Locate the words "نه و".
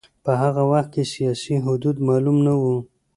2.45-2.63